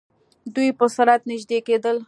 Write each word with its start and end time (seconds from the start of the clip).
دوئ 0.53 0.69
په 0.79 0.85
سرعت 0.95 1.21
نژدې 1.31 1.59
کېدل. 1.67 1.97